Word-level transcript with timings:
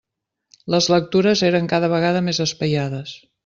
Les 0.75 0.87
lectures 0.93 1.45
eren 1.49 1.69
cada 1.75 1.93
vegada 1.95 2.25
més 2.31 2.43
espaiades. 2.49 3.17